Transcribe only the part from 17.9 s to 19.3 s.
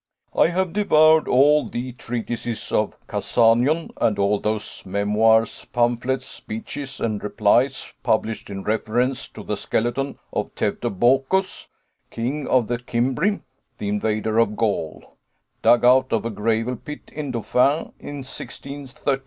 in 1613.